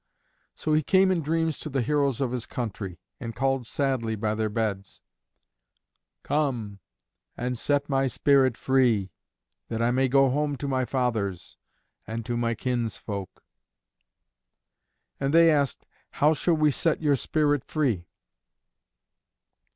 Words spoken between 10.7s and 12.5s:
fathers and to